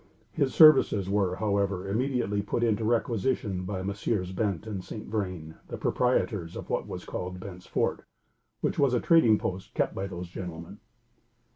[0.31, 4.31] His services were however immediately put into requisition by Messrs.
[4.31, 5.07] Bent and St.
[5.07, 8.01] Vrain, the proprietors of what was called Bent's Fort,
[8.61, 10.79] which was a trading post kept by those gentlemen.